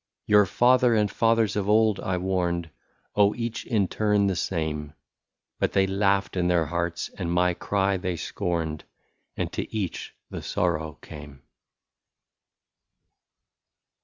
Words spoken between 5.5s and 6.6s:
But they laughed in